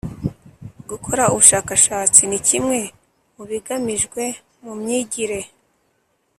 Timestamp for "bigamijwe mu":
3.49-4.71